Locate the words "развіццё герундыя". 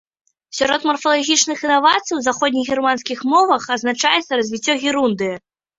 4.43-5.35